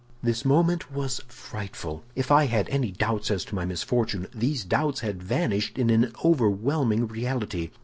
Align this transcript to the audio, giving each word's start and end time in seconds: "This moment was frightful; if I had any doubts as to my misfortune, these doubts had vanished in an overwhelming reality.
"This 0.23 0.43
moment 0.43 0.91
was 0.91 1.21
frightful; 1.27 2.03
if 2.15 2.31
I 2.31 2.47
had 2.47 2.67
any 2.69 2.89
doubts 2.89 3.29
as 3.29 3.45
to 3.45 3.53
my 3.53 3.65
misfortune, 3.65 4.25
these 4.33 4.65
doubts 4.65 5.01
had 5.01 5.21
vanished 5.21 5.77
in 5.77 5.91
an 5.91 6.11
overwhelming 6.25 7.05
reality. 7.05 7.69